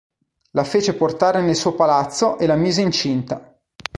La 0.53 0.63
fece 0.63 0.95
portare 0.95 1.43
nel 1.43 1.55
suo 1.55 1.75
palazzo 1.75 2.39
e 2.39 2.47
la 2.47 2.55
mise 2.55 2.81
incinta.. 2.81 3.55